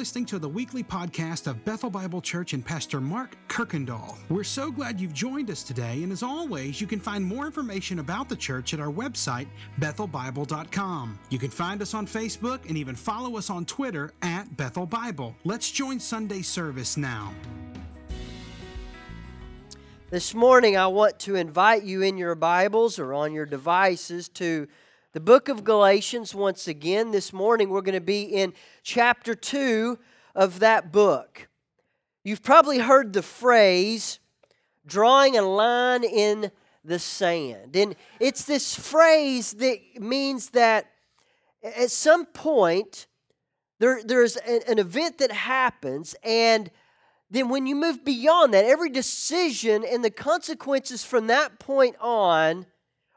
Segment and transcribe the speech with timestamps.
[0.00, 4.16] listening to the weekly podcast of Bethel Bible Church and Pastor Mark Kirkendall.
[4.30, 7.98] We're so glad you've joined us today, and as always, you can find more information
[7.98, 9.46] about the church at our website,
[9.78, 11.18] bethelbible.com.
[11.28, 15.36] You can find us on Facebook and even follow us on Twitter at Bethel Bible.
[15.44, 17.34] Let's join Sunday service now.
[20.08, 24.66] This morning, I want to invite you in your Bibles or on your devices to
[25.12, 27.10] the book of Galatians once again.
[27.10, 28.52] This morning we're going to be in
[28.84, 29.98] chapter 2
[30.36, 31.48] of that book.
[32.22, 34.20] You've probably heard the phrase
[34.86, 36.52] drawing a line in
[36.84, 37.74] the sand.
[37.74, 40.86] And it's this phrase that means that
[41.62, 43.06] at some point
[43.80, 46.70] there, there's an, an event that happens and
[47.32, 52.66] then when you move beyond that, every decision and the consequences from that point on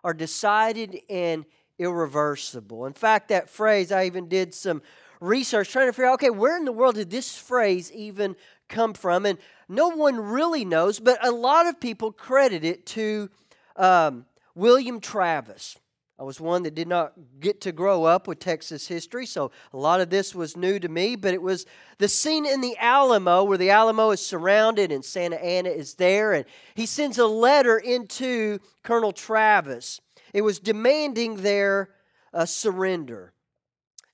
[0.03, 1.45] are decided and
[1.79, 2.85] irreversible.
[2.85, 4.81] In fact, that phrase, I even did some
[5.19, 8.35] research trying to figure out okay, where in the world did this phrase even
[8.69, 9.25] come from?
[9.25, 9.37] And
[9.69, 13.30] no one really knows, but a lot of people credit it to
[13.75, 15.77] um, William Travis.
[16.19, 19.77] I was one that did not get to grow up with Texas history, so a
[19.77, 21.15] lot of this was new to me.
[21.15, 21.65] But it was
[21.97, 26.33] the scene in the Alamo where the Alamo is surrounded and Santa Anna is there,
[26.33, 30.02] and he sends a letter into Colonel Travis.
[30.34, 31.89] It was demanding their
[32.34, 33.34] uh, surrender.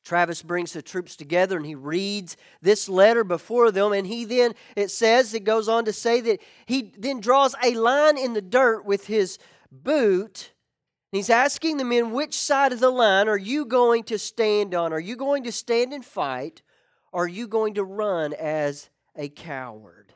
[0.03, 3.93] Travis brings the troops together and he reads this letter before them.
[3.93, 7.75] And he then, it says, it goes on to say that he then draws a
[7.75, 9.37] line in the dirt with his
[9.71, 10.51] boot.
[11.11, 14.93] He's asking the men, which side of the line are you going to stand on?
[14.93, 16.61] Are you going to stand and fight?
[17.11, 20.08] Or are you going to run as a coward?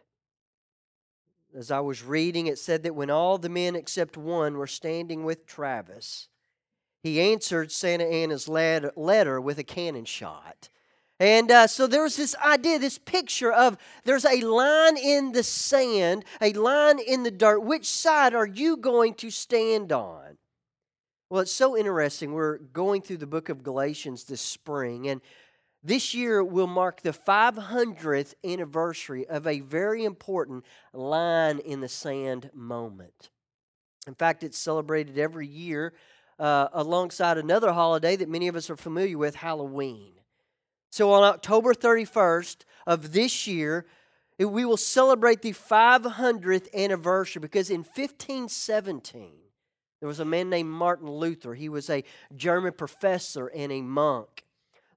[1.55, 5.23] As I was reading, it said that when all the men except one were standing
[5.23, 6.27] with Travis,
[7.03, 10.69] he answered Santa Anna's letter with a cannon shot.
[11.19, 15.43] And uh, so there was this idea, this picture of there's a line in the
[15.43, 17.59] sand, a line in the dirt.
[17.59, 20.37] Which side are you going to stand on?
[21.29, 22.33] Well, it's so interesting.
[22.33, 25.21] We're going through the book of Galatians this spring, and
[25.83, 30.63] this year will mark the 500th anniversary of a very important
[30.93, 33.29] line in the sand moment.
[34.07, 35.93] In fact, it's celebrated every year
[36.39, 40.13] uh, alongside another holiday that many of us are familiar with, Halloween.
[40.89, 43.85] So on October 31st of this year,
[44.39, 49.31] we will celebrate the 500th anniversary because in 1517,
[49.99, 51.53] there was a man named Martin Luther.
[51.53, 52.03] He was a
[52.35, 54.43] German professor and a monk.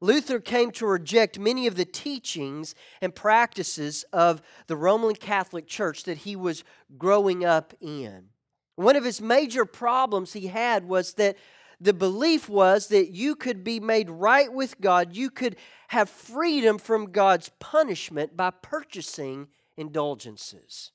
[0.00, 6.04] Luther came to reject many of the teachings and practices of the Roman Catholic Church
[6.04, 6.64] that he was
[6.98, 8.28] growing up in.
[8.76, 11.36] One of his major problems he had was that
[11.80, 15.56] the belief was that you could be made right with God, you could
[15.88, 20.92] have freedom from God's punishment by purchasing indulgences.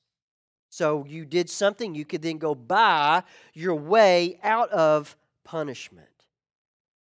[0.68, 6.08] So you did something, you could then go buy your way out of punishment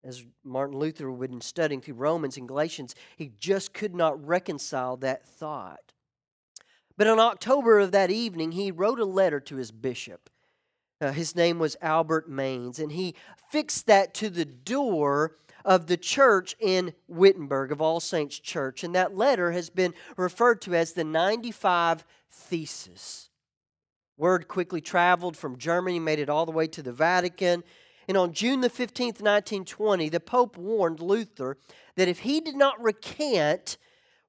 [0.07, 5.27] as Martin Luther would studying through Romans and Galatians, he just could not reconcile that
[5.27, 5.93] thought.
[6.97, 10.31] But in October of that evening, he wrote a letter to his bishop.
[11.01, 13.15] Uh, his name was Albert Mainz, and he
[13.51, 18.85] fixed that to the door of the church in Wittenberg, of All Saints Church.
[18.85, 23.29] And that letter has been referred to as the 95 Thesis.
[24.17, 27.63] Word quickly traveled from Germany, made it all the way to the Vatican.
[28.09, 31.59] And on June the 15th, 1920, the Pope warned Luther
[31.97, 33.79] that if he did not recant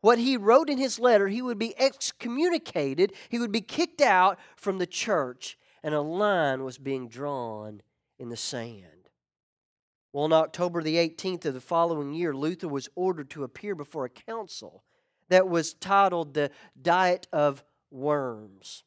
[0.02, 4.40] what he wrote in his letter, he would be excommunicated, he would be kicked out
[4.56, 7.82] from the church, and a line was being drawn
[8.20, 9.10] in the sand.
[10.14, 14.06] Well, on October the 18th of the following year, Luther was ordered to appear before
[14.06, 14.84] a council
[15.30, 16.50] that was titled the
[16.82, 18.84] Diet of Worms.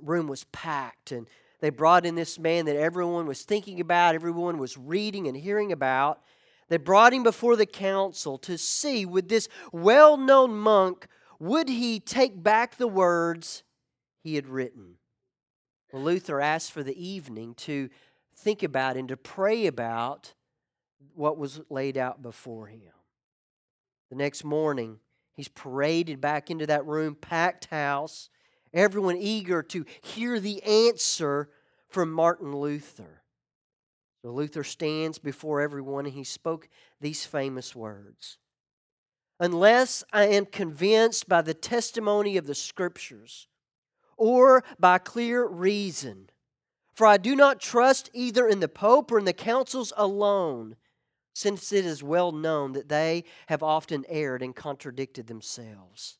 [0.00, 1.28] Room was packed, and
[1.64, 5.72] they brought in this man that everyone was thinking about, everyone was reading and hearing
[5.72, 6.20] about.
[6.68, 11.06] They brought him before the council to see would this well known monk,
[11.38, 13.62] would he take back the words
[14.22, 14.96] he had written?
[15.90, 17.88] Well, Luther asked for the evening to
[18.36, 20.34] think about and to pray about
[21.14, 22.92] what was laid out before him.
[24.10, 24.98] The next morning,
[25.32, 28.28] he's paraded back into that room, packed house
[28.74, 31.48] everyone eager to hear the answer
[31.94, 33.22] from Martin Luther.
[34.24, 36.68] Luther stands before everyone and he spoke
[37.00, 38.38] these famous words
[39.38, 43.46] Unless I am convinced by the testimony of the Scriptures
[44.16, 46.30] or by clear reason,
[46.94, 50.74] for I do not trust either in the Pope or in the councils alone,
[51.32, 56.18] since it is well known that they have often erred and contradicted themselves.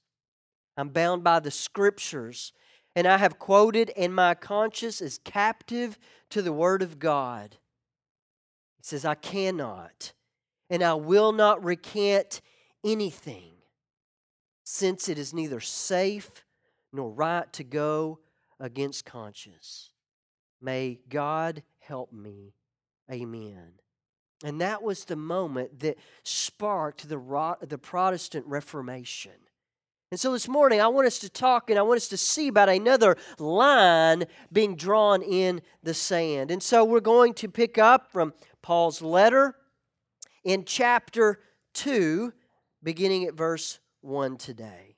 [0.76, 2.52] I'm bound by the scriptures,
[2.96, 5.98] and I have quoted, and my conscience is captive
[6.30, 7.56] to the word of God.
[8.78, 10.12] It says, I cannot,
[10.70, 12.40] and I will not recant
[12.84, 13.52] anything,
[14.62, 16.44] since it is neither safe
[16.92, 18.20] nor right to go
[18.60, 19.90] against conscience.
[20.60, 22.54] May God help me.
[23.10, 23.72] Amen.
[24.44, 29.32] And that was the moment that sparked the, the Protestant Reformation.
[30.14, 32.46] And so this morning, I want us to talk and I want us to see
[32.46, 36.52] about another line being drawn in the sand.
[36.52, 38.32] And so we're going to pick up from
[38.62, 39.56] Paul's letter
[40.44, 41.40] in chapter
[41.72, 42.32] 2,
[42.80, 44.94] beginning at verse 1 today.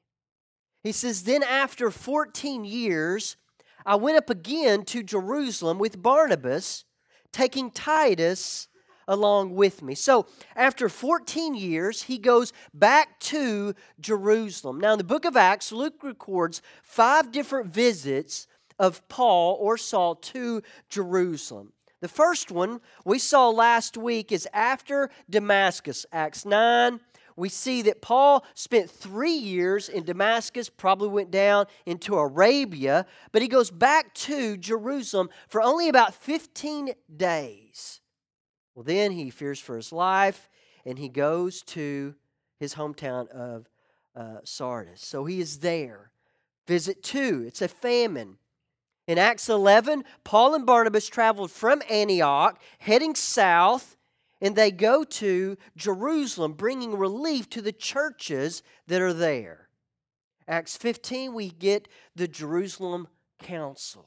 [0.82, 3.38] He says, Then after 14 years,
[3.86, 6.84] I went up again to Jerusalem with Barnabas,
[7.32, 8.68] taking Titus
[9.08, 9.94] along with me.
[9.94, 14.80] So, after 14 years, he goes back to Jerusalem.
[14.80, 18.46] Now, in the book of Acts, Luke records five different visits
[18.78, 21.72] of Paul or Saul to Jerusalem.
[22.00, 27.00] The first one we saw last week is after Damascus, Acts 9.
[27.36, 33.42] We see that Paul spent three years in Damascus, probably went down into Arabia, but
[33.42, 38.00] he goes back to Jerusalem for only about 15 days.
[38.76, 40.50] Well, then he fears for his life
[40.84, 42.14] and he goes to
[42.60, 43.68] his hometown of
[44.14, 45.00] uh, Tarsus.
[45.00, 46.12] So he is there.
[46.68, 48.36] Visit two, it's a famine.
[49.08, 53.96] In Acts 11, Paul and Barnabas traveled from Antioch, heading south,
[54.40, 59.68] and they go to Jerusalem, bringing relief to the churches that are there.
[60.48, 63.08] Acts 15, we get the Jerusalem
[63.38, 64.06] Council.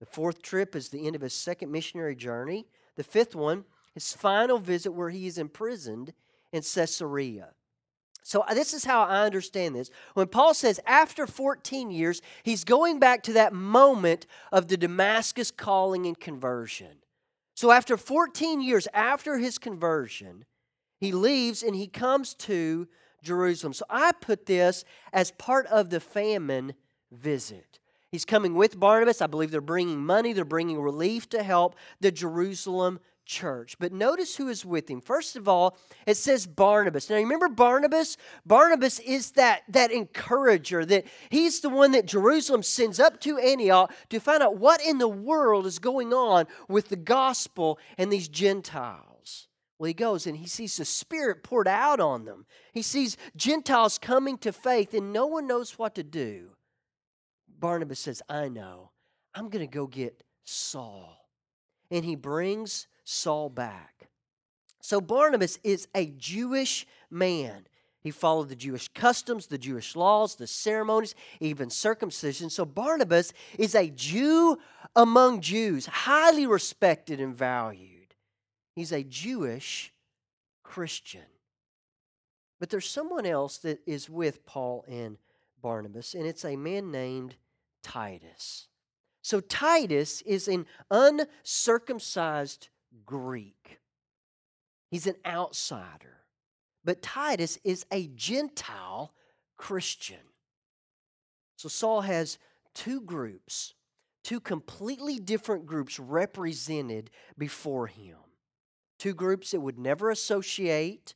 [0.00, 2.66] The fourth trip is the end of his second missionary journey.
[3.00, 3.64] The fifth one,
[3.94, 6.12] his final visit where he is imprisoned
[6.52, 7.54] in Caesarea.
[8.22, 9.88] So, uh, this is how I understand this.
[10.12, 15.50] When Paul says after 14 years, he's going back to that moment of the Damascus
[15.50, 16.98] calling and conversion.
[17.54, 20.44] So, after 14 years after his conversion,
[20.98, 22.86] he leaves and he comes to
[23.22, 23.72] Jerusalem.
[23.72, 26.74] So, I put this as part of the famine
[27.10, 27.79] visit.
[28.12, 29.22] He's coming with Barnabas.
[29.22, 33.76] I believe they're bringing money, they're bringing relief to help the Jerusalem church.
[33.78, 35.00] But notice who is with him.
[35.00, 35.76] First of all,
[36.06, 37.08] it says Barnabas.
[37.08, 38.16] Now remember Barnabas?
[38.44, 43.92] Barnabas is that, that encourager, that he's the one that Jerusalem sends up to Antioch
[44.08, 48.28] to find out what in the world is going on with the gospel and these
[48.28, 49.46] Gentiles.
[49.78, 52.44] Well, he goes and he sees the Spirit poured out on them.
[52.74, 56.50] He sees Gentiles coming to faith, and no one knows what to do.
[57.60, 58.90] Barnabas says, I know.
[59.34, 61.28] I'm going to go get Saul.
[61.90, 64.08] And he brings Saul back.
[64.80, 67.66] So Barnabas is a Jewish man.
[68.02, 72.48] He followed the Jewish customs, the Jewish laws, the ceremonies, even circumcision.
[72.48, 74.58] So Barnabas is a Jew
[74.96, 78.14] among Jews, highly respected and valued.
[78.74, 79.92] He's a Jewish
[80.62, 81.26] Christian.
[82.58, 85.18] But there's someone else that is with Paul and
[85.60, 87.36] Barnabas, and it's a man named
[87.82, 88.68] Titus.
[89.22, 92.68] So Titus is an uncircumcised
[93.04, 93.80] Greek.
[94.90, 96.24] He's an outsider.
[96.84, 99.12] But Titus is a Gentile
[99.56, 100.18] Christian.
[101.56, 102.38] So Saul has
[102.74, 103.74] two groups,
[104.24, 108.16] two completely different groups represented before him.
[108.98, 111.14] Two groups that would never associate.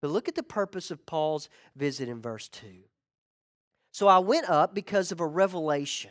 [0.00, 2.66] But look at the purpose of Paul's visit in verse 2.
[3.92, 6.10] So I went up because of a revelation.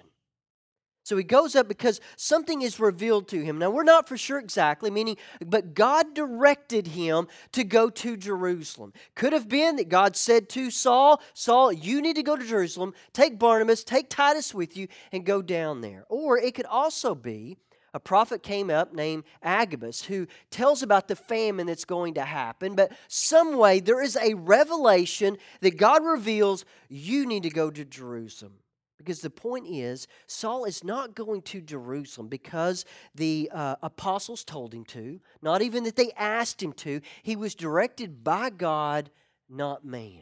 [1.03, 3.57] So he goes up because something is revealed to him.
[3.57, 8.93] Now, we're not for sure exactly, meaning, but God directed him to go to Jerusalem.
[9.15, 12.93] Could have been that God said to Saul, Saul, you need to go to Jerusalem,
[13.13, 16.05] take Barnabas, take Titus with you, and go down there.
[16.07, 17.57] Or it could also be
[17.93, 22.75] a prophet came up named Agabus who tells about the famine that's going to happen.
[22.75, 27.83] But some way there is a revelation that God reveals you need to go to
[27.83, 28.53] Jerusalem.
[28.98, 34.75] Because the point is, Saul is not going to Jerusalem because the uh, apostles told
[34.75, 37.01] him to, not even that they asked him to.
[37.24, 39.10] He was directed by God,
[39.50, 40.21] not man.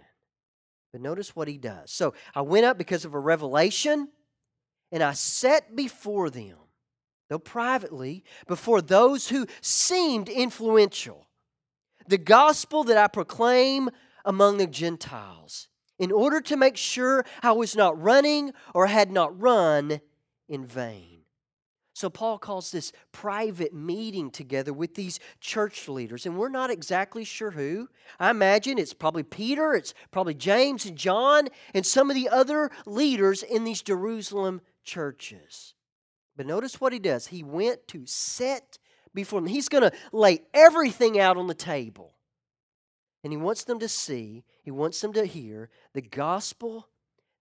[0.94, 1.92] But notice what he does.
[1.92, 4.08] So I went up because of a revelation,
[4.94, 6.56] and I set before them
[7.30, 11.28] though privately, before those who seemed influential,
[12.08, 13.90] the gospel that I proclaim
[14.26, 15.68] among the Gentiles,
[16.00, 20.02] in order to make sure I was not running or had not run
[20.48, 21.20] in vain.
[21.94, 27.26] So, Paul calls this private meeting together with these church leaders, and we're not exactly
[27.26, 27.90] sure who.
[28.20, 32.72] I imagine it's probably Peter, it's probably James and John, and some of the other
[32.86, 35.74] leaders in these Jerusalem churches.
[36.40, 37.28] But notice what he does.
[37.28, 38.80] He went to set
[39.14, 42.14] before them, he's going to lay everything out on the table.
[43.26, 46.88] And he wants them to see, he wants them to hear the gospel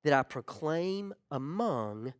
[0.02, 2.12] that I proclaim among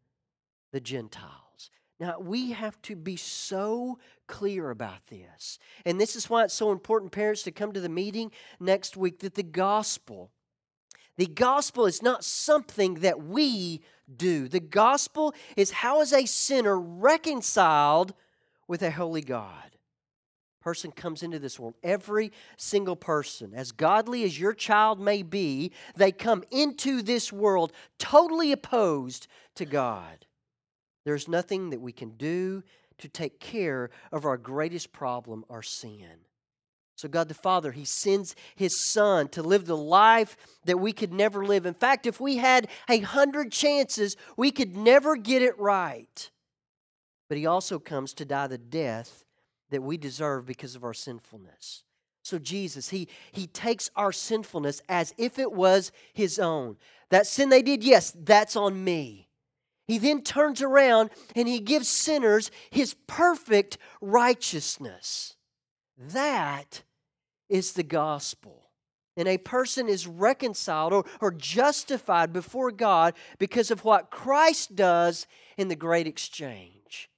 [0.70, 1.70] the Gentiles.
[1.98, 5.58] Now, we have to be so clear about this.
[5.84, 8.30] And this is why it's so important, parents, to come to the meeting
[8.60, 10.30] next week that the gospel,
[11.16, 13.82] the gospel is not something that we
[14.16, 14.48] do.
[14.48, 18.14] The gospel is how is a sinner reconciled
[18.66, 19.76] with a holy God?
[20.60, 21.74] Person comes into this world.
[21.82, 27.72] Every single person, as godly as your child may be, they come into this world
[27.98, 30.26] totally opposed to God.
[31.04, 32.62] There's nothing that we can do
[32.98, 36.27] to take care of our greatest problem, our sin.
[36.98, 41.12] So, God the Father, He sends His Son to live the life that we could
[41.12, 41.64] never live.
[41.64, 46.28] In fact, if we had a hundred chances, we could never get it right.
[47.28, 49.24] But He also comes to die the death
[49.70, 51.84] that we deserve because of our sinfulness.
[52.24, 56.78] So, Jesus, He, he takes our sinfulness as if it was His own.
[57.10, 59.28] That sin they did, yes, that's on me.
[59.86, 65.36] He then turns around and he gives sinners his perfect righteousness.
[65.96, 66.82] That
[67.48, 68.70] is the gospel.
[69.16, 75.26] And a person is reconciled or, or justified before God because of what Christ does
[75.56, 77.10] in the great exchange.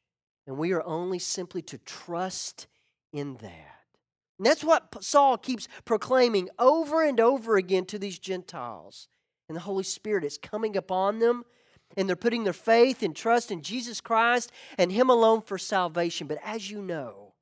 [0.47, 2.67] And we are only simply to trust
[3.13, 3.77] in that.
[4.39, 9.07] And that's what Saul keeps proclaiming over and over again to these Gentiles.
[9.49, 11.45] And the Holy Spirit is coming upon them
[11.97, 16.27] and they're putting their faith and trust in Jesus Christ and Him alone for salvation.
[16.27, 17.35] But as you know,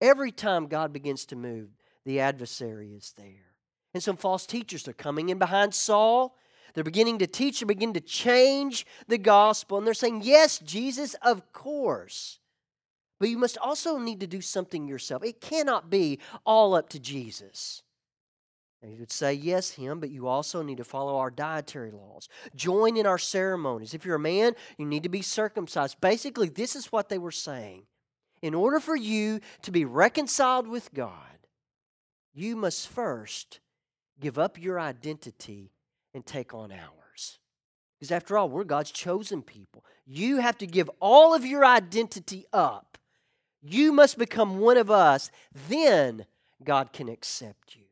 [0.00, 1.68] every time God begins to move,
[2.08, 3.52] the adversary is there.
[3.92, 6.36] And some false teachers are coming in behind Saul.
[6.74, 9.78] They're beginning to teach, they're beginning to change the gospel.
[9.78, 12.38] And they're saying, Yes, Jesus, of course.
[13.20, 15.24] But you must also need to do something yourself.
[15.24, 17.82] It cannot be all up to Jesus.
[18.80, 22.28] And he would say, Yes, him, but you also need to follow our dietary laws.
[22.54, 23.92] Join in our ceremonies.
[23.92, 26.00] If you're a man, you need to be circumcised.
[26.00, 27.82] Basically, this is what they were saying.
[28.40, 31.37] In order for you to be reconciled with God,
[32.38, 33.60] you must first
[34.20, 35.72] give up your identity
[36.14, 37.38] and take on ours.
[37.98, 39.84] Because after all, we're God's chosen people.
[40.06, 42.96] You have to give all of your identity up.
[43.60, 45.30] You must become one of us.
[45.68, 46.26] Then
[46.62, 47.82] God can accept you.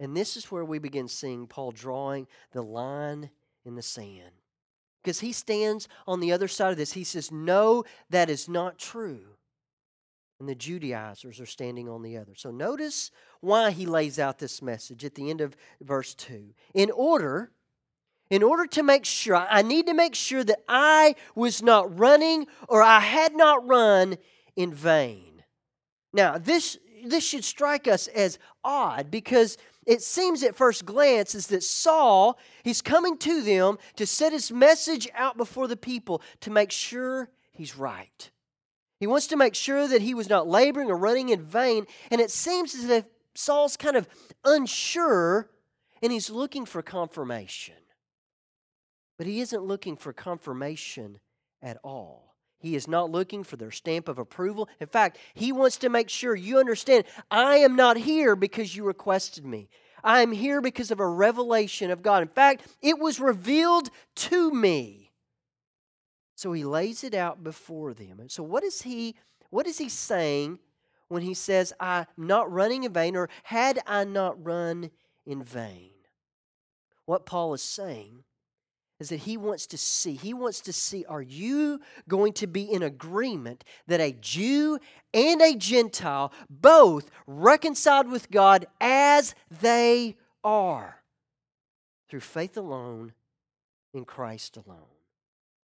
[0.00, 3.30] And this is where we begin seeing Paul drawing the line
[3.64, 4.32] in the sand.
[5.02, 6.94] Because he stands on the other side of this.
[6.94, 9.33] He says, No, that is not true.
[10.40, 12.34] And the Judaizers are standing on the other.
[12.34, 13.10] So notice
[13.40, 16.54] why he lays out this message at the end of verse 2.
[16.74, 17.52] In order,
[18.30, 22.46] in order to make sure, I need to make sure that I was not running
[22.68, 24.16] or I had not run
[24.56, 25.44] in vain.
[26.12, 31.48] Now, this, this should strike us as odd because it seems at first glance is
[31.48, 36.50] that Saul, he's coming to them to set his message out before the people to
[36.50, 38.30] make sure he's right.
[39.04, 41.86] He wants to make sure that he was not laboring or running in vain.
[42.10, 44.08] And it seems as if Saul's kind of
[44.46, 45.50] unsure
[46.00, 47.74] and he's looking for confirmation.
[49.18, 51.20] But he isn't looking for confirmation
[51.60, 52.34] at all.
[52.56, 54.70] He is not looking for their stamp of approval.
[54.80, 58.84] In fact, he wants to make sure you understand I am not here because you
[58.84, 59.68] requested me.
[60.02, 62.22] I am here because of a revelation of God.
[62.22, 65.03] In fact, it was revealed to me.
[66.34, 68.20] So he lays it out before them.
[68.20, 69.14] And so what is he
[69.50, 70.58] what is he saying
[71.08, 74.90] when he says I'm not running in vain or had I not run
[75.26, 75.90] in vain?
[77.06, 78.24] What Paul is saying
[78.98, 80.14] is that he wants to see.
[80.14, 84.78] He wants to see are you going to be in agreement that a Jew
[85.12, 91.02] and a Gentile both reconciled with God as they are
[92.08, 93.12] through faith alone
[93.92, 94.93] in Christ alone?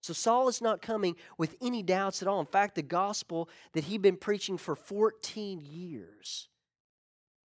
[0.08, 2.40] So Saul is not coming with any doubts at all.
[2.40, 6.48] In fact, the gospel that he'd been preaching for 14 years.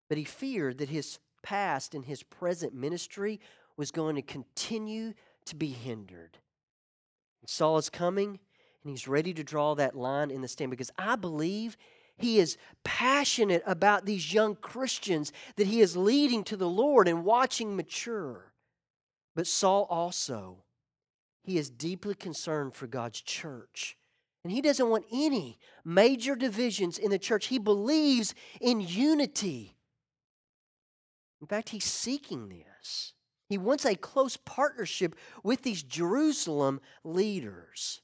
[0.08, 3.40] But he feared that his past and his present ministry
[3.76, 5.12] was going to continue
[5.46, 6.38] to be hindered.
[7.40, 8.38] And Saul is coming
[8.84, 11.76] and he's ready to draw that line in the sand because I believe
[12.16, 17.24] he is passionate about these young Christians that he is leading to the Lord and
[17.24, 18.52] watching mature.
[19.34, 20.58] But Saul also,
[21.42, 23.96] he is deeply concerned for God's church
[24.44, 27.46] And he doesn't want any major divisions in the church.
[27.46, 29.76] He believes in unity.
[31.40, 33.14] In fact, he's seeking this.
[33.48, 38.00] He wants a close partnership with these Jerusalem leaders.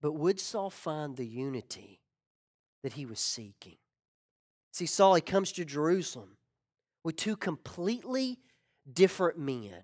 [0.00, 2.00] But would Saul find the unity
[2.82, 3.76] that he was seeking?
[4.72, 6.36] See, Saul, he comes to Jerusalem
[7.04, 8.38] with two completely
[8.92, 9.82] different men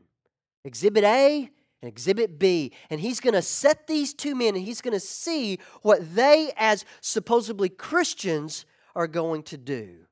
[0.65, 1.51] Exhibit A
[1.83, 2.73] and Exhibit B.
[2.91, 6.53] And he's going to set these two men and he's going to see what they,
[6.57, 10.07] as supposedly Christians, are going to do.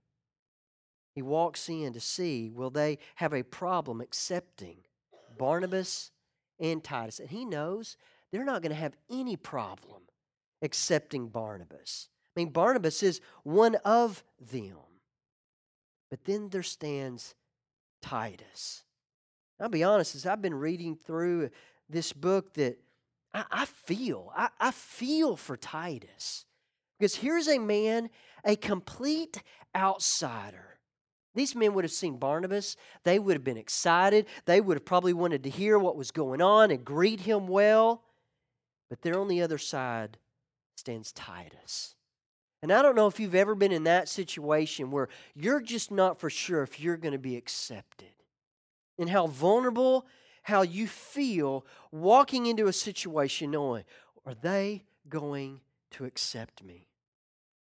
[1.15, 4.79] He walks in to see will they have a problem accepting
[5.39, 6.11] Barnabas
[6.61, 7.21] and Titus.
[7.21, 7.97] And he knows
[8.31, 10.03] they're not going to have any problem
[10.63, 12.09] accepting Barnabas.
[12.37, 14.77] I mean, Barnabas is one of them.
[16.11, 17.35] But then there stands
[18.03, 18.85] Titus.
[19.61, 21.51] I'll be honest, as I've been reading through
[21.89, 22.79] this book, that
[23.33, 26.45] I, I feel, I, I feel for Titus.
[26.99, 28.11] Because here's a man,
[28.45, 29.43] a complete
[29.75, 30.79] outsider.
[31.35, 32.77] These men would have seen Barnabas.
[33.05, 34.27] They would have been excited.
[34.47, 38.03] They would have probably wanted to hear what was going on and greet him well.
[38.89, 40.19] But there on the other side
[40.77, 41.95] stands Titus.
[42.63, 46.19] And I don't know if you've ever been in that situation where you're just not
[46.19, 48.16] for sure if you're going to be accepted
[48.99, 50.07] and how vulnerable,
[50.43, 53.85] how you feel walking into a situation knowing,
[54.25, 55.61] are they going
[55.93, 56.89] to accept me?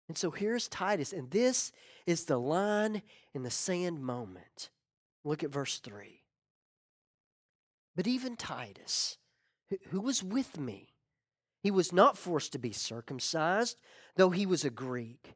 [0.07, 1.71] And so here's Titus, and this
[2.05, 3.01] is the line
[3.33, 4.69] in the sand moment.
[5.23, 6.21] Look at verse 3.
[7.95, 9.17] But even Titus,
[9.89, 10.93] who was with me,
[11.61, 13.77] he was not forced to be circumcised,
[14.15, 15.33] though he was a Greek.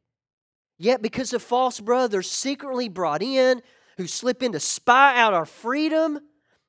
[0.78, 3.62] Yet, because of false brothers secretly brought in,
[3.96, 6.20] who slip in to spy out our freedom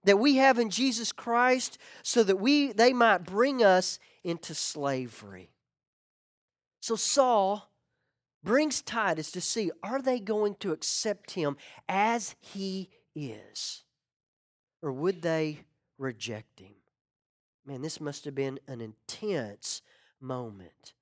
[0.03, 5.51] that we have in Jesus Christ so that we they might bring us into slavery.
[6.81, 7.69] So Saul
[8.43, 13.83] brings Titus to see are they going to accept him as he is
[14.81, 15.59] or would they
[15.97, 16.73] reject him?
[17.65, 19.81] Man, this must have been an intense
[20.19, 20.93] moment.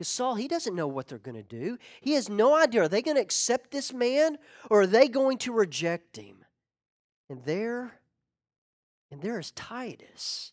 [0.00, 1.76] Because Saul, he doesn't know what they're going to do.
[2.00, 2.84] He has no idea.
[2.84, 4.38] Are they going to accept this man
[4.70, 6.36] or are they going to reject him?
[7.28, 8.00] And there,
[9.12, 10.52] and there is Titus.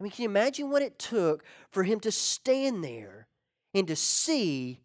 [0.00, 3.28] I mean, can you imagine what it took for him to stand there
[3.72, 4.80] and to see,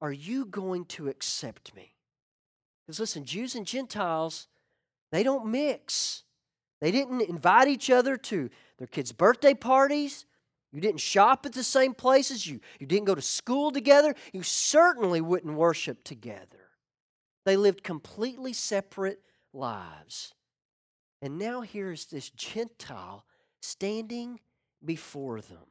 [0.00, 1.94] are you going to accept me?
[2.84, 4.48] Because listen, Jews and Gentiles,
[5.12, 6.24] they don't mix.
[6.80, 10.26] They didn't invite each other to their kids' birthday parties.
[10.76, 12.46] You didn't shop at the same places.
[12.46, 14.14] You, you didn't go to school together.
[14.34, 16.68] You certainly wouldn't worship together.
[17.46, 19.22] They lived completely separate
[19.54, 20.34] lives.
[21.22, 23.24] And now here's this Gentile
[23.62, 24.38] standing
[24.84, 25.64] before them.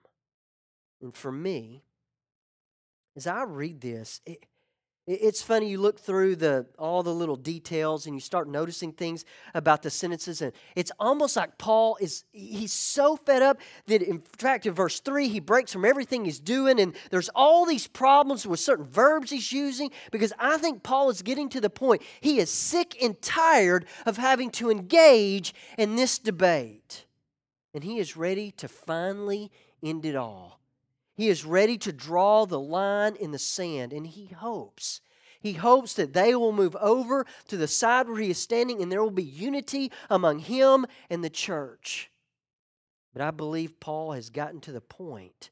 [1.04, 1.84] And for me,
[3.16, 4.48] as I read this, it,
[5.08, 9.24] it's funny, you look through the, all the little details and you start noticing things
[9.54, 14.22] about the sentences, and it's almost like Paul is, he's so fed up that, in
[14.38, 18.48] fact, in verse 3, he breaks from everything he's doing, and there's all these problems
[18.48, 22.40] with certain verbs he's using because I think Paul is getting to the point he
[22.40, 27.06] is sick and tired of having to engage in this debate.
[27.76, 29.52] And he is ready to finally
[29.84, 30.62] end it all.
[31.16, 35.02] He is ready to draw the line in the sand, and he hopes.
[35.40, 38.92] He hopes that they will move over to the side where he is standing and
[38.92, 42.10] there will be unity among him and the church.
[43.14, 45.52] But I believe Paul has gotten to the point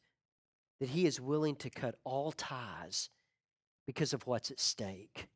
[0.80, 3.10] that he is willing to cut all ties
[3.86, 5.28] because of what's at stake.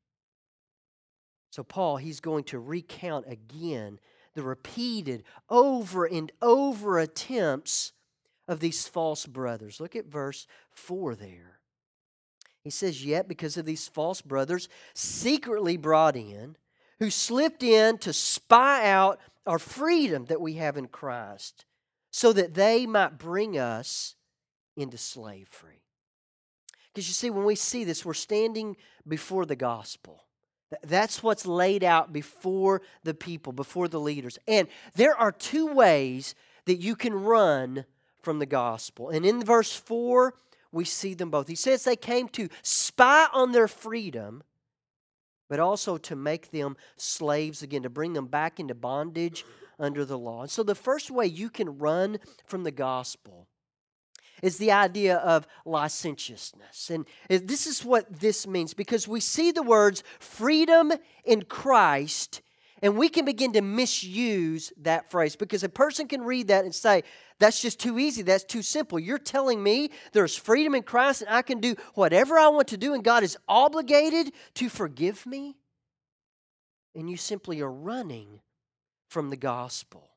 [1.51, 3.99] So, Paul, he's going to recount again
[4.33, 7.93] the repeated, over and over attempts
[8.47, 9.79] of these false brothers.
[9.79, 11.59] Look at verse 4 there.
[12.63, 16.57] He says, Yet because of these false brothers secretly brought in,
[16.99, 21.65] who slipped in to spy out our freedom that we have in Christ,
[22.11, 24.15] so that they might bring us
[24.75, 25.83] into slavery.
[26.93, 28.75] Because you see, when we see this, we're standing
[29.07, 30.23] before the gospel.
[30.83, 34.37] That's what's laid out before the people, before the leaders.
[34.47, 37.85] And there are two ways that you can run
[38.27, 39.07] from the gospel.
[39.07, 40.33] And in verse 4,
[40.73, 41.47] we see them both.
[41.47, 44.43] He says they came to spy on their freedom,
[45.47, 49.45] but also to make them slaves again, to bring them back into bondage
[49.79, 50.41] under the law.
[50.41, 53.47] And so the first way you can run from the gospel
[54.43, 56.89] is the idea of licentiousness.
[56.89, 60.91] And this is what this means because we see the words freedom
[61.23, 62.41] in Christ
[62.81, 66.73] And we can begin to misuse that phrase because a person can read that and
[66.73, 67.03] say,
[67.39, 68.21] that's just too easy.
[68.21, 68.99] That's too simple.
[68.99, 72.77] You're telling me there's freedom in Christ and I can do whatever I want to
[72.77, 75.57] do and God is obligated to forgive me?
[76.95, 78.41] And you simply are running
[79.09, 80.09] from the gospel.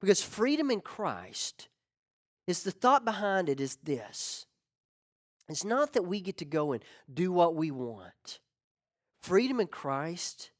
[0.00, 1.68] Because freedom in Christ
[2.46, 4.46] is the thought behind it is this
[5.48, 6.82] it's not that we get to go and
[7.12, 8.40] do what we want.
[9.22, 10.50] Freedom in Christ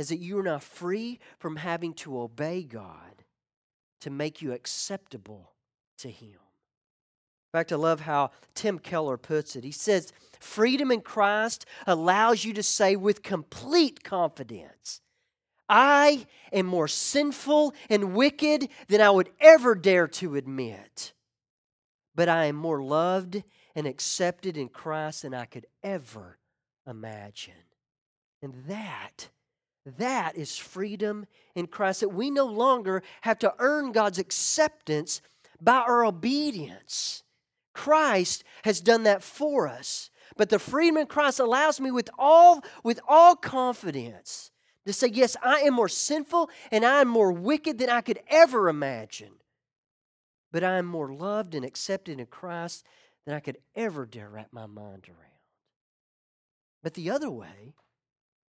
[0.00, 3.22] is that you are now free from having to obey God
[4.00, 5.52] to make you acceptable
[5.98, 6.30] to Him.
[7.52, 9.62] In fact, I love how Tim Keller puts it.
[9.62, 10.10] He says,
[10.40, 15.02] Freedom in Christ allows you to say with complete confidence,
[15.68, 21.12] I am more sinful and wicked than I would ever dare to admit.
[22.14, 23.42] But I am more loved
[23.74, 26.38] and accepted in Christ than I could ever
[26.86, 27.52] imagine.
[28.40, 29.28] And that,
[29.84, 35.22] that is freedom in Christ, that we no longer have to earn God's acceptance
[35.60, 37.22] by our obedience.
[37.74, 40.10] Christ has done that for us.
[40.36, 44.50] But the freedom in Christ allows me with all, with all confidence
[44.86, 48.20] to say, Yes, I am more sinful and I am more wicked than I could
[48.28, 49.32] ever imagine.
[50.52, 52.84] But I am more loved and accepted in Christ
[53.24, 55.30] than I could ever dare wrap my mind around.
[56.82, 57.74] But the other way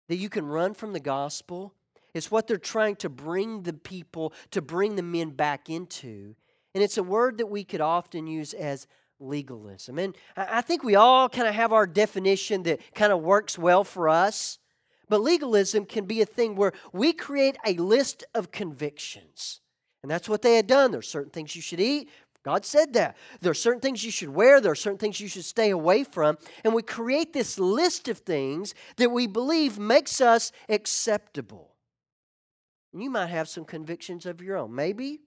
[0.09, 1.73] that you can run from the gospel
[2.13, 6.35] It's what they're trying to bring the people, to bring the men back into.
[6.73, 8.87] And it's a word that we could often use as
[9.19, 9.99] legalism.
[9.99, 13.83] And I think we all kind of have our definition that kind of works well
[13.83, 14.59] for us.
[15.07, 19.61] But legalism can be a thing where we create a list of convictions.
[20.01, 20.91] And that's what they had done.
[20.91, 22.09] There are certain things you should eat,
[22.43, 23.17] God said that.
[23.41, 26.03] There are certain things you should wear, there are certain things you should stay away
[26.03, 26.37] from.
[26.63, 31.75] And we create this list of things that we believe makes us acceptable.
[32.93, 34.73] And you might have some convictions of your own.
[34.73, 35.19] Maybe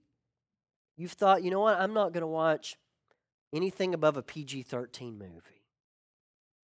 [0.97, 2.77] you've thought, you know what, I'm not going to watch
[3.53, 5.63] anything above a PG 13 movie.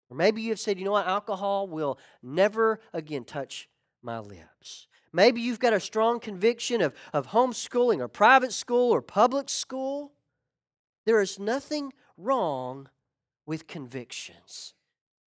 [0.09, 3.67] Or maybe you've said, you know what, alcohol will never again touch
[4.01, 4.87] my lips.
[5.11, 10.13] Maybe you've got a strong conviction of, of homeschooling or private school or public school.
[11.07, 12.89] There is nothing wrong
[13.45, 14.73] with convictions.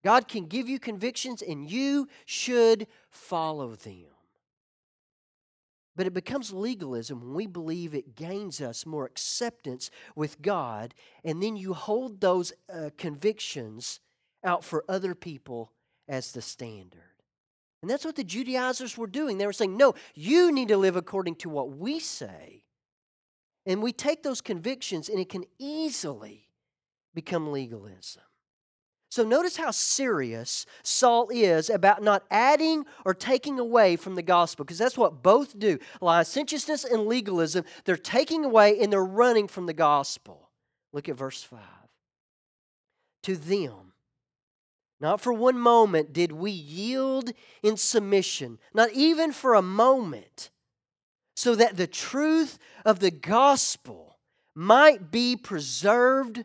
[0.04, 4.04] God can give you convictions and you should follow them.
[5.96, 11.42] But it becomes legalism when we believe it gains us more acceptance with God, and
[11.42, 14.00] then you hold those uh, convictions
[14.44, 15.72] out for other people
[16.06, 17.00] as the standard.
[17.80, 19.38] And that's what the Judaizers were doing.
[19.38, 22.64] They were saying, no, you need to live according to what we say.
[23.66, 26.48] And we take those convictions and it can easily
[27.14, 28.22] become legalism.
[29.10, 34.64] So notice how serious Saul is about not adding or taking away from the gospel,
[34.64, 35.78] because that's what both do.
[36.00, 40.50] Licentiousness and legalism, they're taking away and they're running from the gospel.
[40.92, 41.58] Look at verse 5.
[43.24, 43.94] To them,
[45.00, 47.32] not for one moment did we yield
[47.64, 50.50] in submission, not even for a moment
[51.40, 54.18] so that the truth of the gospel
[54.54, 56.44] might be preserved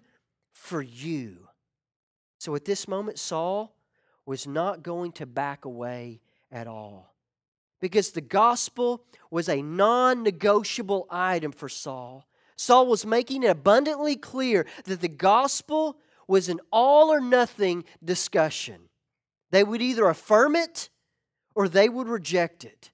[0.54, 1.50] for you.
[2.40, 3.76] So at this moment, Saul
[4.26, 7.14] was not going to back away at all
[7.82, 12.26] because the gospel was a non negotiable item for Saul.
[12.56, 18.88] Saul was making it abundantly clear that the gospel was an all or nothing discussion.
[19.52, 20.88] They would either affirm it
[21.54, 22.92] or they would reject it.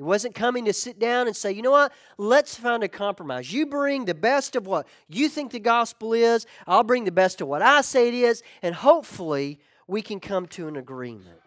[0.00, 3.52] He wasn't coming to sit down and say, you know what, let's find a compromise.
[3.52, 7.42] You bring the best of what you think the gospel is, I'll bring the best
[7.42, 11.42] of what I say it is, and hopefully we can come to an agreement.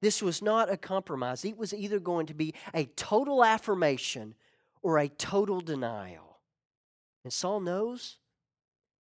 [0.00, 1.44] This was not a compromise.
[1.44, 4.34] It was either going to be a total affirmation
[4.80, 6.38] or a total denial.
[7.22, 8.16] And Saul knows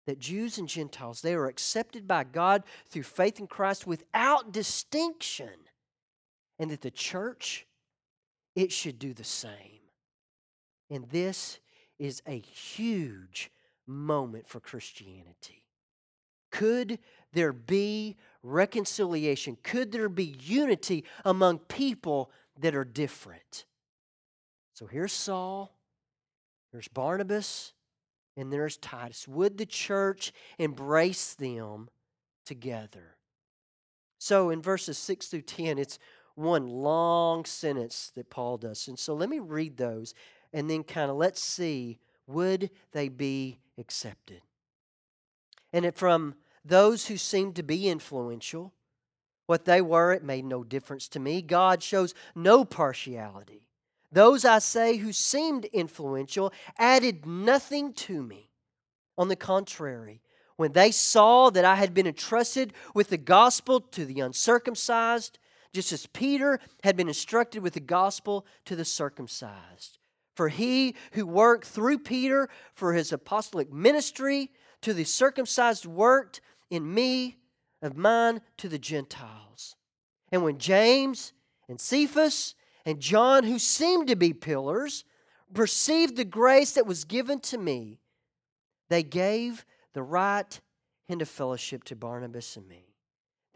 [0.07, 5.51] that Jews and Gentiles, they are accepted by God through faith in Christ without distinction,
[6.59, 7.65] and that the church
[8.59, 9.79] it should do the same.
[10.89, 11.59] And this
[11.97, 13.51] is a huge
[13.87, 15.63] moment for Christianity.
[16.51, 16.99] Could
[17.31, 19.57] there be reconciliation?
[19.63, 23.63] Could there be unity among people that are different?
[24.73, 25.73] So here's Saul,
[26.73, 27.71] there's Barnabas,
[28.35, 29.25] and there's Titus.
[29.25, 31.89] Would the church embrace them
[32.45, 33.15] together?
[34.17, 35.97] So in verses 6 through 10, it's
[36.39, 38.87] one long sentence that Paul does.
[38.87, 40.13] And so let me read those
[40.53, 44.41] and then kind of let's see would they be accepted?
[45.73, 48.73] And it, from those who seemed to be influential,
[49.47, 51.41] what they were, it made no difference to me.
[51.41, 53.67] God shows no partiality.
[54.11, 58.51] Those, I say, who seemed influential added nothing to me.
[59.17, 60.21] On the contrary,
[60.55, 65.39] when they saw that I had been entrusted with the gospel to the uncircumcised,
[65.73, 69.97] just as Peter had been instructed with the gospel to the circumcised.
[70.35, 74.51] For he who worked through Peter for his apostolic ministry
[74.81, 77.37] to the circumcised worked in me
[77.81, 79.75] of mine to the Gentiles.
[80.31, 81.33] And when James
[81.67, 82.55] and Cephas
[82.85, 85.03] and John, who seemed to be pillars,
[85.53, 87.99] perceived the grace that was given to me,
[88.89, 90.59] they gave the right
[91.09, 92.88] of fellowship to Barnabas and me,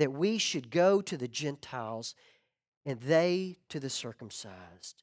[0.04, 2.14] that we should go to the Gentiles
[2.86, 5.02] and they to the circumcised.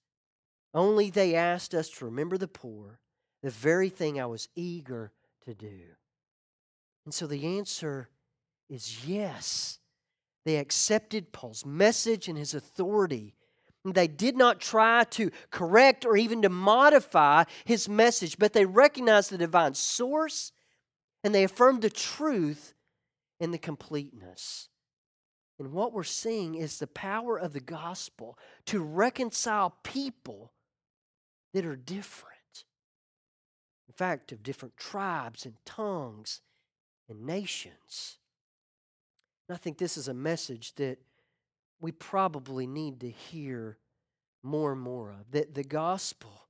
[0.74, 3.00] Only they asked us to remember the poor,
[3.42, 5.12] the very thing I was eager
[5.46, 5.80] to do.
[7.06, 8.10] And so the answer
[8.68, 9.78] is yes.
[10.44, 13.34] They accepted Paul's message and his authority.
[13.86, 19.30] They did not try to correct or even to modify his message, but they recognized
[19.30, 20.52] the divine source
[21.24, 22.74] and they affirmed the truth
[23.40, 24.68] and the completeness.
[25.60, 30.54] And what we're seeing is the power of the gospel to reconcile people
[31.52, 32.64] that are different.
[33.86, 36.40] In fact, of different tribes and tongues
[37.10, 38.16] and nations.
[39.46, 40.96] And I think this is a message that
[41.78, 43.76] we probably need to hear
[44.42, 45.30] more and more of.
[45.32, 46.46] That the gospel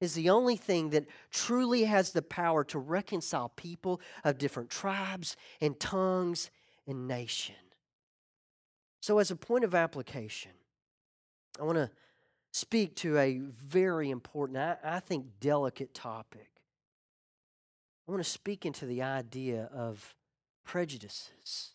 [0.00, 5.36] is the only thing that truly has the power to reconcile people of different tribes
[5.60, 6.52] and tongues
[6.86, 7.56] and nation.
[9.04, 10.52] So, as a point of application,
[11.60, 11.90] I want to
[12.54, 16.48] speak to a very important, I, I think, delicate topic.
[18.08, 20.14] I want to speak into the idea of
[20.64, 21.74] prejudices.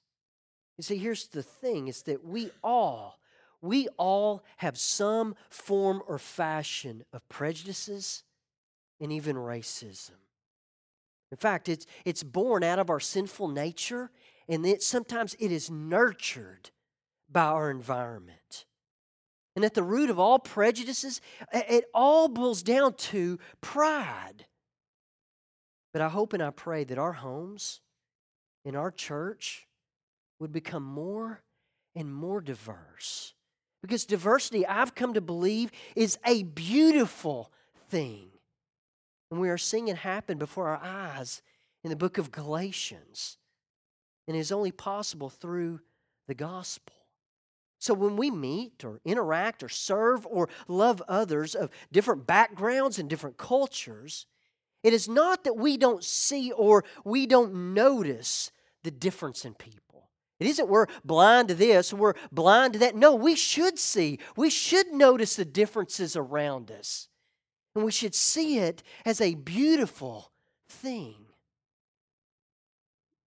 [0.75, 3.19] You see, here's the thing is that we all,
[3.61, 8.23] we all have some form or fashion of prejudices
[8.99, 10.17] and even racism.
[11.29, 14.09] In fact, it's, it's born out of our sinful nature,
[14.47, 16.71] and it, sometimes it is nurtured
[17.31, 18.65] by our environment.
[19.55, 24.45] And at the root of all prejudices, it all boils down to pride.
[25.91, 27.81] But I hope and I pray that our homes,
[28.63, 29.67] in our church,
[30.39, 31.41] would become more
[31.95, 33.33] and more diverse.
[33.81, 37.51] Because diversity, I've come to believe, is a beautiful
[37.89, 38.29] thing.
[39.31, 41.41] And we are seeing it happen before our eyes
[41.83, 43.37] in the book of Galatians.
[44.27, 45.81] And it is only possible through
[46.27, 46.95] the gospel.
[47.79, 53.09] So when we meet or interact or serve or love others of different backgrounds and
[53.09, 54.25] different cultures,
[54.83, 58.51] it is not that we don't see or we don't notice
[58.83, 60.09] the difference in people.
[60.39, 62.95] It isn't we're blind to this, we're blind to that.
[62.95, 64.19] No, we should see.
[64.35, 67.07] We should notice the differences around us.
[67.75, 70.31] And we should see it as a beautiful
[70.67, 71.15] thing.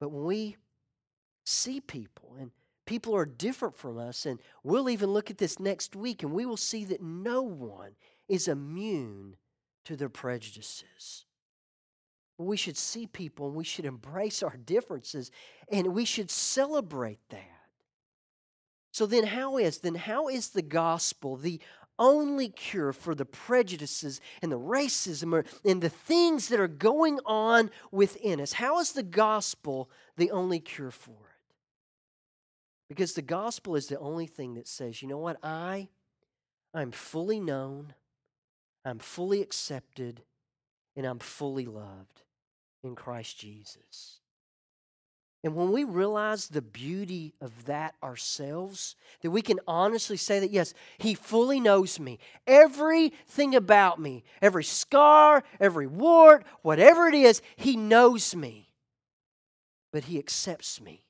[0.00, 0.56] But when we
[1.44, 2.50] see people and
[2.86, 6.46] people are different from us, and we'll even look at this next week and we
[6.46, 7.92] will see that no one
[8.28, 9.36] is immune
[9.84, 11.24] to their prejudices.
[12.38, 15.30] We should see people and we should embrace our differences
[15.70, 17.40] and we should celebrate that.
[18.90, 21.60] So then how is then how is the gospel the
[21.98, 27.70] only cure for the prejudices and the racism and the things that are going on
[27.90, 28.54] within us?
[28.54, 31.31] How is the gospel the only cure for it?
[32.92, 35.88] Because the gospel is the only thing that says, you know what, I
[36.74, 37.94] I'm fully known,
[38.84, 40.20] I'm fully accepted,
[40.94, 42.20] and I'm fully loved
[42.84, 44.20] in Christ Jesus.
[45.42, 50.50] And when we realize the beauty of that ourselves, that we can honestly say that,
[50.50, 52.18] yes, He fully knows me.
[52.46, 58.68] Everything about me, every scar, every wart, whatever it is, He knows me.
[59.94, 61.06] But He accepts me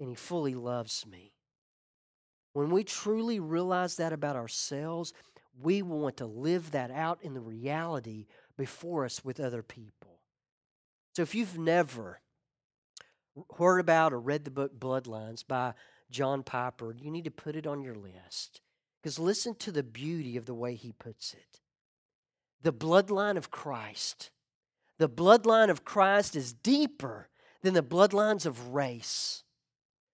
[0.00, 1.32] and He fully loves me.
[2.52, 5.12] When we truly realize that about ourselves,
[5.60, 10.20] we want to live that out in the reality before us with other people.
[11.14, 12.20] So if you've never
[13.58, 15.74] heard about or read the book Bloodlines by
[16.10, 18.60] John Piper, you need to put it on your list.
[19.02, 21.60] Because listen to the beauty of the way he puts it.
[22.62, 24.30] The bloodline of Christ.
[24.98, 27.28] The bloodline of Christ is deeper
[27.62, 29.44] than the bloodlines of race.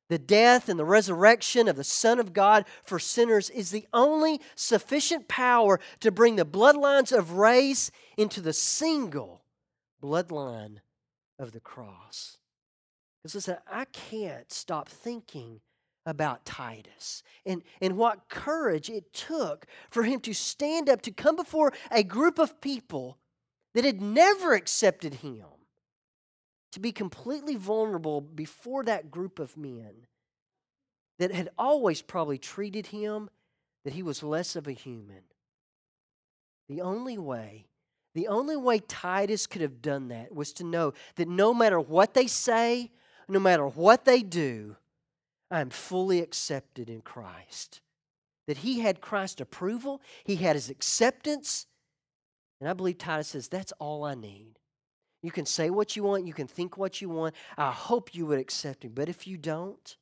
[0.08, 4.40] The death and the resurrection of the Son of God for sinners is the only
[4.54, 9.42] sufficient power to bring the bloodlines of race into the single
[10.02, 10.76] bloodline
[11.38, 12.38] of the cross.
[13.22, 15.60] Because listen, I can't stop thinking
[16.06, 21.34] about Titus and, and what courage it took for him to stand up to come
[21.34, 23.18] before a group of people
[23.74, 25.44] that had never accepted him,
[26.72, 30.06] to be completely vulnerable before that group of men
[31.18, 33.30] that had always probably treated him
[33.84, 35.22] that he was less of a human.
[36.68, 37.66] The only way,
[38.14, 42.14] the only way Titus could have done that was to know that no matter what
[42.14, 42.90] they say,
[43.28, 44.76] no matter what they do,
[45.50, 47.80] I am fully accepted in Christ.
[48.46, 51.66] That he had Christ's approval, he had his acceptance.
[52.60, 54.58] And I believe Titus says, That's all I need.
[55.26, 57.34] You can say what you want, you can think what you want.
[57.58, 58.90] I hope you would accept me.
[58.94, 59.96] But if you don't,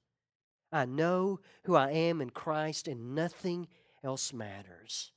[0.70, 3.68] I know who I am in Christ and nothing
[4.04, 5.12] else matters.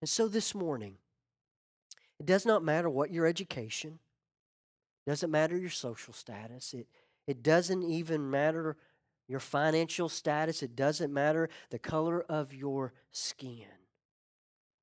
[0.00, 0.96] And so this morning,
[2.18, 4.00] it does not matter what your education,
[5.06, 6.88] doesn't matter your social status, it,
[7.28, 8.76] it doesn't even matter
[9.28, 13.68] your financial status, it doesn't matter the color of your skin.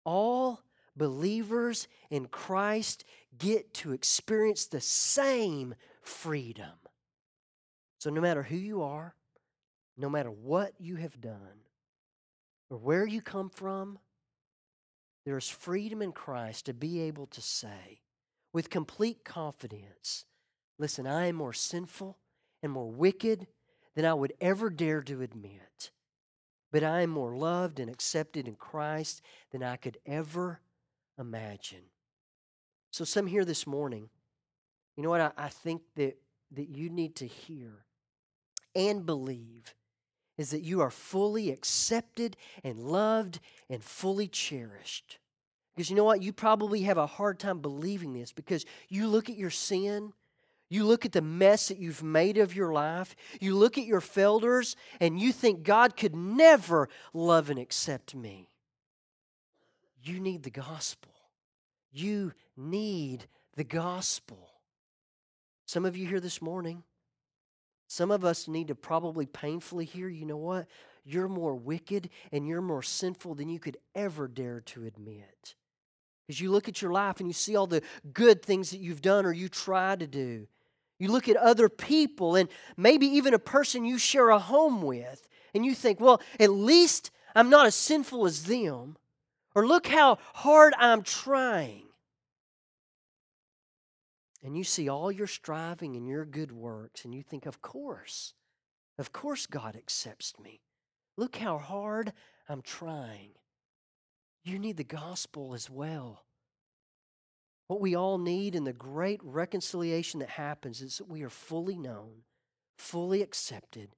[0.06, 0.62] All
[0.98, 3.06] believers in Christ
[3.38, 6.74] get to experience the same freedom.
[8.00, 9.16] So, no matter who you are,
[9.98, 11.66] no matter what you have done,
[12.70, 14.00] or where you come from,
[15.26, 18.02] there is freedom in Christ to be able to say
[18.54, 20.26] with complete confidence
[20.80, 22.18] listen, I am more sinful
[22.62, 23.48] and more wicked
[23.96, 25.92] than I would ever dare to admit.
[26.72, 30.62] But I am more loved and accepted in Christ than I could ever
[31.20, 31.84] imagine.
[32.92, 34.10] So, some here this morning,
[34.96, 36.18] you know what I, I think that,
[36.52, 37.86] that you need to hear
[38.76, 39.76] and believe
[40.38, 45.20] is that you are fully accepted and loved and fully cherished.
[45.76, 46.22] Because you know what?
[46.22, 50.14] You probably have a hard time believing this because you look at your sin,
[50.70, 54.02] you look at the mess that you've made of your life, you look at your
[54.02, 58.50] failures, and you think God could never love and accept me.
[60.08, 61.12] You need the gospel.
[61.92, 64.50] You need the gospel.
[65.66, 66.84] Some of you here this morning,
[67.88, 70.68] some of us need to probably painfully hear, you know what?
[71.04, 75.56] You're more wicked and you're more sinful than you could ever dare to admit.
[76.26, 77.82] Because you look at your life and you see all the
[78.14, 80.48] good things that you've done or you try to do.
[81.00, 85.28] You look at other people and maybe even a person you share a home with,
[85.54, 88.98] and you think, well, at least I'm not as sinful as them.
[89.58, 91.88] Or look how hard I'm trying
[94.44, 98.34] and you see all your striving and your good works, and you think, of course,
[98.98, 100.62] of course God accepts me.
[101.18, 102.14] Look how hard
[102.48, 103.32] I'm trying.
[104.44, 106.24] You need the gospel as well.
[107.68, 111.78] What we all need in the great reconciliation that happens is that we are fully
[111.78, 112.24] known,
[112.78, 113.96] fully accepted,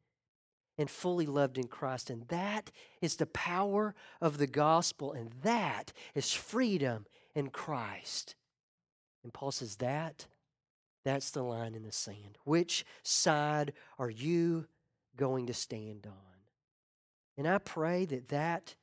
[0.80, 2.10] and fully loved in Christ.
[2.10, 8.36] And that is the power of the gospel, and that is freedom in Christ.
[9.22, 10.26] And Paul says, That,
[11.04, 12.38] that's the line in the sand.
[12.46, 14.68] Which side are you
[15.18, 16.14] going to stand on?
[17.38, 18.76] And I pray that that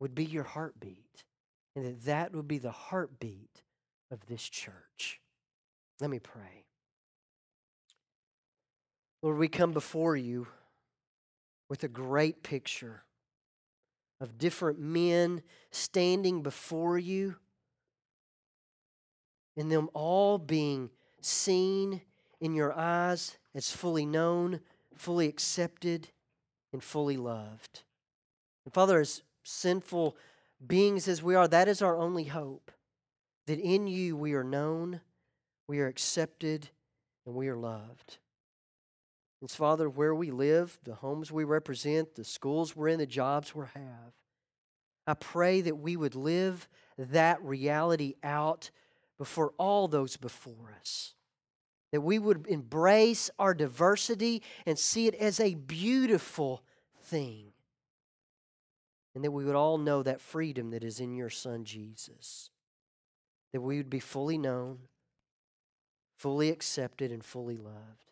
[0.00, 1.24] would be your heartbeat,
[1.76, 3.62] and that that would be the heartbeat
[4.10, 5.20] of this church.
[6.00, 6.64] Let me pray.
[9.20, 10.46] Lord, we come before you
[11.68, 13.02] with a great picture
[14.20, 17.36] of different men standing before you
[19.56, 22.00] and them all being seen
[22.40, 24.60] in your eyes as fully known,
[24.96, 26.08] fully accepted,
[26.72, 27.82] and fully loved.
[28.64, 30.16] And Father, as sinful
[30.64, 32.70] beings as we are, that is our only hope.
[33.46, 35.00] That in you we are known,
[35.66, 36.68] we are accepted,
[37.26, 38.18] and we are loved.
[39.40, 43.54] And Father, where we live, the homes we represent, the schools we're in, the jobs
[43.54, 44.12] we have,
[45.06, 48.70] I pray that we would live that reality out
[49.16, 51.14] before all those before us.
[51.92, 56.62] That we would embrace our diversity and see it as a beautiful
[57.04, 57.52] thing.
[59.14, 62.50] And that we would all know that freedom that is in your Son Jesus.
[63.52, 64.80] That we would be fully known,
[66.16, 68.07] fully accepted, and fully loved.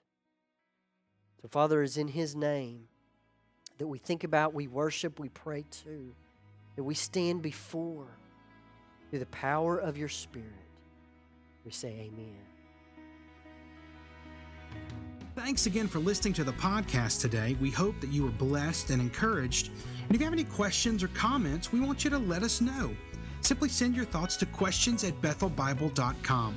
[1.50, 2.88] Father, is in His name
[3.78, 6.14] that we think about, we worship, we pray to,
[6.76, 8.06] that we stand before
[9.10, 10.48] through the power of your Spirit.
[11.64, 12.36] We say, Amen.
[15.34, 17.58] Thanks again for listening to the podcast today.
[17.60, 19.68] We hope that you were blessed and encouraged.
[19.68, 22.96] And if you have any questions or comments, we want you to let us know.
[23.42, 26.56] Simply send your thoughts to questions at bethelbible.com.